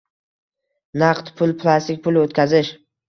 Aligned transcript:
Naqd 1.03 1.29
pul, 1.41 1.53
plastik, 1.65 2.03
pul 2.09 2.19
o‘tkazish 2.23 2.73